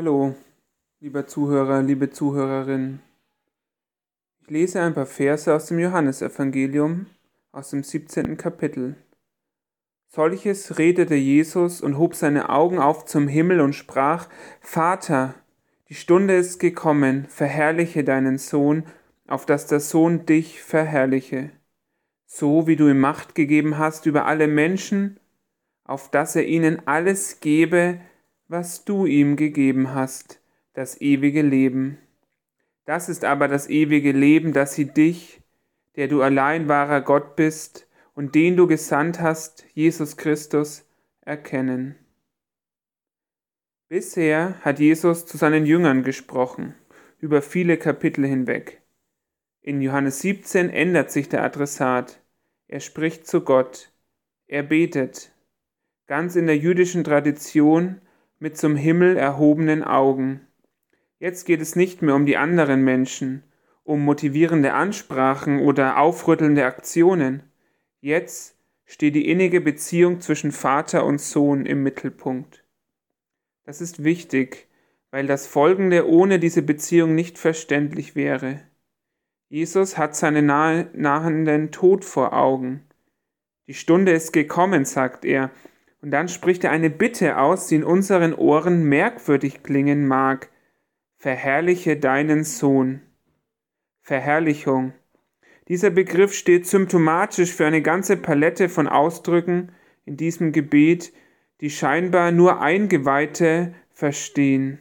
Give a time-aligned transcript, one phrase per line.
[0.00, 0.36] Hallo,
[1.00, 3.00] lieber Zuhörer, liebe Zuhörerin.
[4.40, 7.06] Ich lese ein paar Verse aus dem Johannesevangelium
[7.50, 8.36] aus dem 17.
[8.36, 8.94] Kapitel.
[10.06, 14.28] Solches redete Jesus und hob seine Augen auf zum Himmel und sprach,
[14.60, 15.34] Vater,
[15.88, 18.84] die Stunde ist gekommen, verherrliche deinen Sohn,
[19.26, 21.50] auf dass der Sohn dich verherrliche,
[22.24, 25.18] so wie du ihm Macht gegeben hast über alle Menschen,
[25.82, 27.98] auf dass er ihnen alles gebe,
[28.48, 30.40] was du ihm gegeben hast,
[30.72, 31.98] das ewige Leben.
[32.86, 35.42] Das ist aber das ewige Leben, dass sie dich,
[35.96, 40.86] der du allein wahrer Gott bist und den du gesandt hast, Jesus Christus,
[41.20, 41.96] erkennen.
[43.88, 46.74] Bisher hat Jesus zu seinen Jüngern gesprochen,
[47.20, 48.82] über viele Kapitel hinweg.
[49.60, 52.22] In Johannes 17 ändert sich der Adressat.
[52.66, 53.92] Er spricht zu Gott.
[54.46, 55.32] Er betet.
[56.06, 58.00] Ganz in der jüdischen Tradition
[58.38, 60.40] mit zum Himmel erhobenen Augen.
[61.18, 63.42] Jetzt geht es nicht mehr um die anderen Menschen,
[63.84, 67.42] um motivierende Ansprachen oder aufrüttelnde Aktionen.
[68.00, 72.64] Jetzt steht die innige Beziehung zwischen Vater und Sohn im Mittelpunkt.
[73.64, 74.68] Das ist wichtig,
[75.10, 78.60] weil das Folgende ohne diese Beziehung nicht verständlich wäre.
[79.48, 82.84] Jesus hat seinen nahenden Tod vor Augen.
[83.66, 85.50] Die Stunde ist gekommen, sagt er,
[86.00, 90.48] und dann spricht er eine Bitte aus, die in unseren Ohren merkwürdig klingen mag.
[91.16, 93.02] Verherrliche deinen Sohn.
[94.00, 94.92] Verherrlichung.
[95.66, 99.72] Dieser Begriff steht symptomatisch für eine ganze Palette von Ausdrücken
[100.04, 101.12] in diesem Gebet,
[101.60, 104.78] die scheinbar nur Eingeweihte verstehen.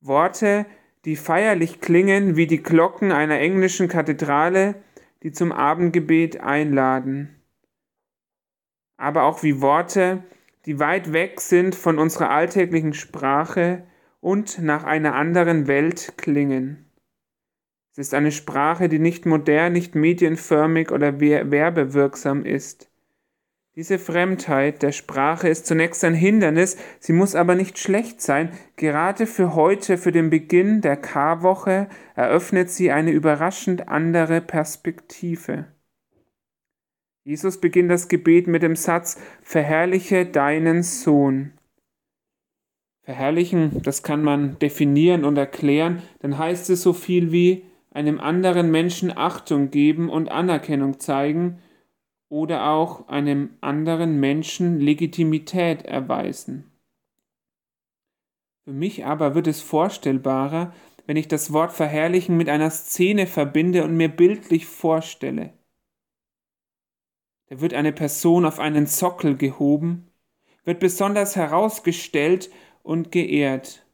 [0.00, 0.66] Worte,
[1.04, 4.74] die feierlich klingen wie die Glocken einer englischen Kathedrale,
[5.22, 7.33] die zum Abendgebet einladen
[9.04, 10.22] aber auch wie Worte,
[10.66, 13.84] die weit weg sind von unserer alltäglichen Sprache
[14.20, 16.90] und nach einer anderen Welt klingen.
[17.92, 22.90] Es ist eine Sprache, die nicht modern, nicht medienförmig oder werbewirksam ist.
[23.76, 28.50] Diese Fremdheit der Sprache ist zunächst ein Hindernis, sie muss aber nicht schlecht sein.
[28.76, 35.66] Gerade für heute, für den Beginn der Karwoche, eröffnet sie eine überraschend andere Perspektive.
[37.24, 41.52] Jesus beginnt das Gebet mit dem Satz, verherrliche deinen Sohn.
[43.02, 48.70] Verherrlichen, das kann man definieren und erklären, dann heißt es so viel wie einem anderen
[48.70, 51.60] Menschen Achtung geben und Anerkennung zeigen
[52.28, 56.72] oder auch einem anderen Menschen Legitimität erweisen.
[58.64, 60.74] Für mich aber wird es vorstellbarer,
[61.06, 65.52] wenn ich das Wort verherrlichen mit einer Szene verbinde und mir bildlich vorstelle.
[67.48, 70.10] Da wird eine Person auf einen Sockel gehoben,
[70.64, 72.50] wird besonders herausgestellt
[72.82, 73.86] und geehrt.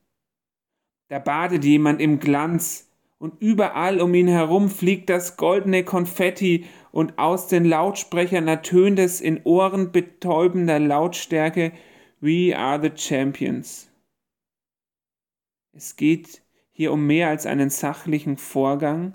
[1.09, 2.87] Da badet jemand im Glanz,
[3.19, 9.21] und überall um ihn herum fliegt das goldene Konfetti, und aus den Lautsprechern ertönt es
[9.21, 11.73] in ohrenbetäubender Lautstärke
[12.21, 13.91] We are the champions.
[15.73, 19.15] Es geht hier um mehr als einen sachlichen Vorgang,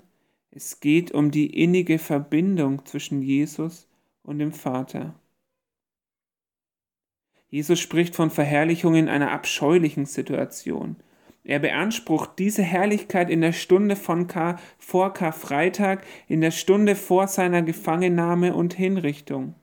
[0.50, 3.85] es geht um die innige Verbindung zwischen Jesus
[4.26, 5.14] und dem Vater.
[7.48, 10.96] Jesus spricht von Verherrlichung in einer abscheulichen Situation.
[11.44, 17.28] Er beansprucht diese Herrlichkeit in der Stunde von Kar vor Karfreitag, in der Stunde vor
[17.28, 19.54] seiner Gefangennahme und Hinrichtung.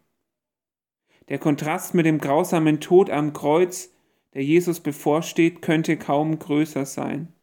[1.27, 3.93] Der Kontrast mit dem grausamen Tod am Kreuz,
[4.33, 7.33] der Jesus bevorsteht, könnte kaum größer sein.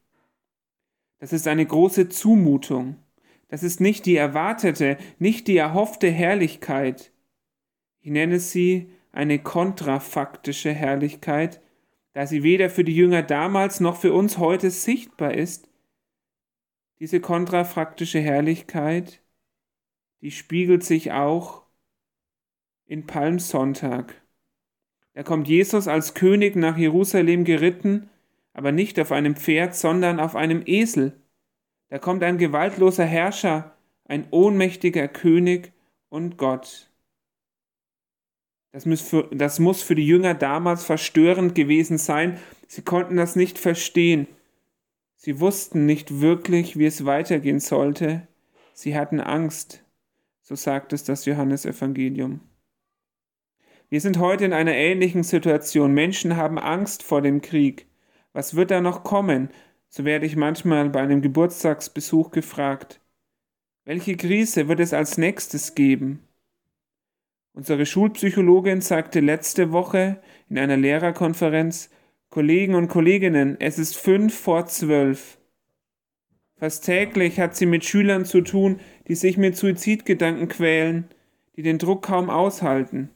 [1.18, 2.96] Das ist eine große Zumutung.
[3.50, 7.12] Das ist nicht die erwartete, nicht die erhoffte Herrlichkeit.
[8.00, 11.60] Ich nenne sie eine kontrafaktische Herrlichkeit,
[12.12, 15.68] da sie weder für die Jünger damals noch für uns heute sichtbar ist.
[17.00, 19.20] Diese kontrafaktische Herrlichkeit,
[20.20, 21.64] die spiegelt sich auch
[22.86, 24.14] in Palmsonntag.
[25.14, 28.08] Da kommt Jesus als König nach Jerusalem geritten,
[28.52, 31.20] aber nicht auf einem Pferd, sondern auf einem Esel.
[31.90, 35.72] Da kommt ein gewaltloser Herrscher, ein ohnmächtiger König
[36.08, 36.88] und Gott.
[38.72, 42.38] Das muss, für, das muss für die Jünger damals verstörend gewesen sein.
[42.68, 44.28] Sie konnten das nicht verstehen.
[45.16, 48.26] Sie wussten nicht wirklich, wie es weitergehen sollte.
[48.72, 49.84] Sie hatten Angst.
[50.42, 52.40] So sagt es das Johannesevangelium.
[53.88, 55.92] Wir sind heute in einer ähnlichen Situation.
[55.92, 57.86] Menschen haben Angst vor dem Krieg.
[58.32, 59.50] Was wird da noch kommen?
[59.92, 63.00] So werde ich manchmal bei einem Geburtstagsbesuch gefragt.
[63.84, 66.20] Welche Krise wird es als nächstes geben?
[67.52, 71.90] Unsere Schulpsychologin sagte letzte Woche in einer Lehrerkonferenz,
[72.28, 75.38] Kollegen und Kolleginnen, es ist fünf vor zwölf.
[76.56, 78.78] Fast täglich hat sie mit Schülern zu tun,
[79.08, 81.08] die sich mit Suizidgedanken quälen,
[81.56, 83.10] die den Druck kaum aushalten.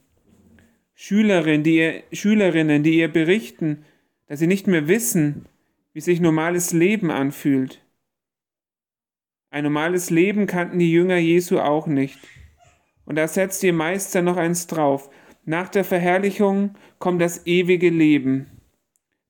[0.94, 3.84] Schülerinnen, die ihr, Schülerinnen, die ihr berichten,
[4.26, 5.46] dass sie nicht mehr wissen,
[5.94, 7.80] wie sich normales Leben anfühlt.
[9.50, 12.18] Ein normales Leben kannten die Jünger Jesu auch nicht.
[13.06, 15.08] Und da setzt ihr Meister noch eins drauf.
[15.44, 18.50] Nach der Verherrlichung kommt das ewige Leben.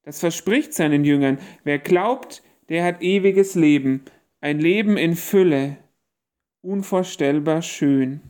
[0.05, 1.39] Das verspricht seinen Jüngern.
[1.65, 4.03] Wer glaubt, der hat ewiges Leben,
[4.41, 5.77] ein Leben in Fülle,
[6.63, 8.21] unvorstellbar schön.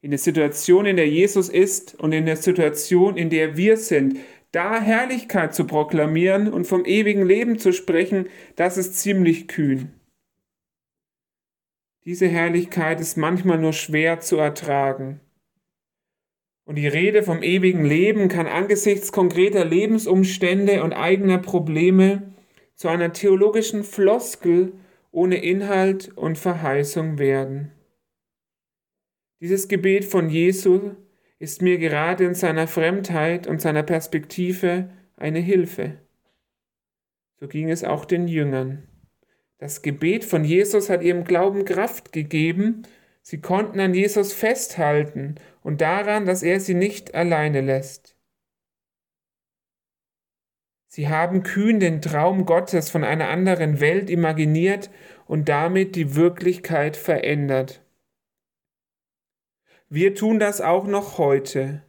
[0.00, 4.18] In der Situation, in der Jesus ist und in der Situation, in der wir sind,
[4.52, 9.92] da Herrlichkeit zu proklamieren und vom ewigen Leben zu sprechen, das ist ziemlich kühn.
[12.04, 15.20] Diese Herrlichkeit ist manchmal nur schwer zu ertragen.
[16.64, 22.34] Und die Rede vom ewigen Leben kann angesichts konkreter Lebensumstände und eigener Probleme
[22.74, 24.72] zu einer theologischen Floskel
[25.10, 27.72] ohne Inhalt und Verheißung werden.
[29.40, 30.92] Dieses Gebet von Jesu
[31.42, 35.98] ist mir gerade in seiner Fremdheit und seiner Perspektive eine Hilfe.
[37.40, 38.88] So ging es auch den Jüngern.
[39.58, 42.84] Das Gebet von Jesus hat ihrem Glauben Kraft gegeben
[43.22, 48.16] Sie konnten an Jesus festhalten und daran, dass er sie nicht alleine lässt.
[50.88, 54.90] Sie haben kühn den Traum Gottes von einer anderen Welt imaginiert
[55.26, 57.81] und damit die Wirklichkeit verändert.
[59.94, 61.82] Wir tun das auch noch heute,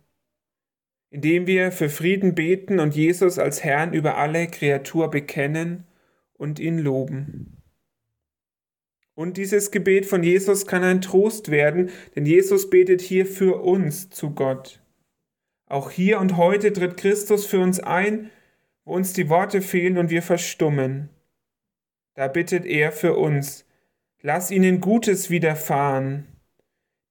[1.10, 5.88] indem wir für Frieden beten und Jesus als Herrn über alle Kreatur bekennen
[6.34, 7.64] und ihn loben.
[9.14, 14.10] Und dieses Gebet von Jesus kann ein Trost werden, denn Jesus betet hier für uns
[14.10, 14.84] zu Gott.
[15.66, 18.32] Auch hier und heute tritt Christus für uns ein,
[18.84, 21.08] wo uns die Worte fehlen und wir verstummen.
[22.16, 23.66] Da bittet er für uns,
[24.20, 26.28] lass ihnen Gutes widerfahren,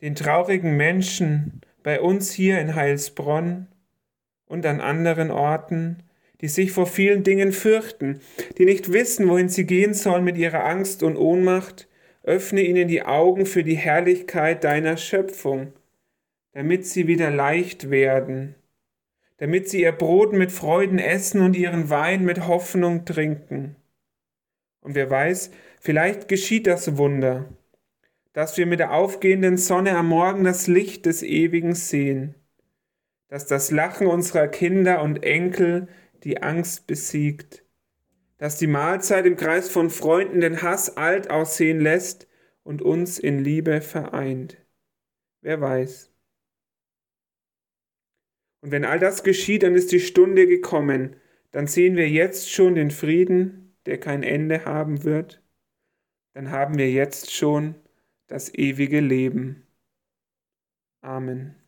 [0.02, 3.68] den traurigen Menschen bei uns hier in Heilsbronn
[4.46, 6.02] und an anderen Orten,
[6.40, 8.20] die sich vor vielen Dingen fürchten,
[8.58, 11.88] die nicht wissen, wohin sie gehen sollen mit ihrer Angst und Ohnmacht,
[12.24, 15.72] öffne ihnen die Augen für die Herrlichkeit deiner Schöpfung,
[16.52, 18.56] damit sie wieder leicht werden,
[19.38, 23.76] damit sie ihr Brot mit Freuden essen und ihren Wein mit Hoffnung trinken.
[24.80, 27.48] Und wer weiß, vielleicht geschieht das Wunder,
[28.32, 32.34] dass wir mit der aufgehenden Sonne am Morgen das Licht des Ewigen sehen,
[33.28, 35.88] dass das Lachen unserer Kinder und Enkel
[36.24, 37.64] die Angst besiegt,
[38.38, 42.26] dass die Mahlzeit im Kreis von Freunden den Hass alt aussehen lässt
[42.62, 44.56] und uns in Liebe vereint.
[45.40, 46.12] Wer weiß.
[48.62, 51.16] Und wenn all das geschieht, dann ist die Stunde gekommen,
[51.50, 55.42] dann sehen wir jetzt schon den Frieden, der kein Ende haben wird,
[56.32, 57.74] dann haben wir jetzt schon
[58.26, 59.66] das ewige Leben.
[61.02, 61.61] Amen.